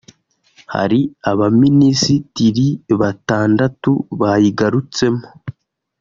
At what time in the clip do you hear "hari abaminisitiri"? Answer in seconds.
0.73-2.67